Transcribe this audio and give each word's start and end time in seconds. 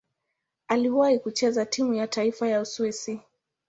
Aliwahi 0.67 1.19
kucheza 1.19 1.65
timu 1.65 1.93
ya 1.93 2.07
taifa 2.07 2.47
ya 2.47 2.61
Uswisi. 2.61 3.21